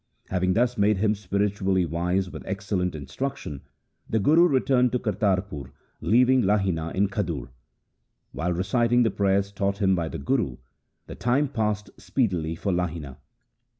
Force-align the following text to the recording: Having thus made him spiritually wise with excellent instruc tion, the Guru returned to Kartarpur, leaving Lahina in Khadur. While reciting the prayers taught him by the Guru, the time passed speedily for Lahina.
Having 0.29 0.53
thus 0.53 0.79
made 0.79 0.97
him 0.97 1.13
spiritually 1.13 1.85
wise 1.85 2.27
with 2.31 2.41
excellent 2.47 2.95
instruc 2.95 3.35
tion, 3.35 3.61
the 4.09 4.17
Guru 4.17 4.47
returned 4.47 4.91
to 4.93 4.97
Kartarpur, 4.97 5.69
leaving 6.01 6.41
Lahina 6.41 6.89
in 6.95 7.07
Khadur. 7.07 7.49
While 8.31 8.53
reciting 8.53 9.03
the 9.03 9.11
prayers 9.11 9.51
taught 9.51 9.77
him 9.79 9.93
by 9.93 10.07
the 10.09 10.17
Guru, 10.17 10.57
the 11.05 11.13
time 11.13 11.47
passed 11.47 11.91
speedily 11.99 12.55
for 12.55 12.71
Lahina. 12.73 13.17